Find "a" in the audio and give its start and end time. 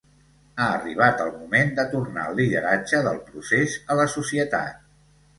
3.93-3.99